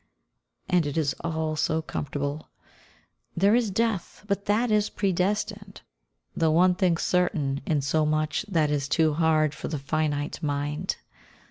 And 0.67 0.87
it 0.87 0.97
is 0.97 1.13
all 1.19 1.55
so 1.55 1.83
comfortable. 1.83 2.49
There 3.37 3.53
is 3.53 3.69
Death, 3.69 4.25
but 4.27 4.45
that 4.45 4.71
is 4.71 4.89
predestined, 4.89 5.81
the 6.35 6.49
one 6.49 6.73
thing 6.73 6.97
certain 6.97 7.61
in 7.67 7.81
so 7.81 8.03
much 8.07 8.43
that 8.47 8.71
is 8.71 8.87
too 8.89 9.13
hard 9.13 9.53
for 9.53 9.67
the 9.67 9.77
finite 9.77 10.41
mind. 10.41 10.95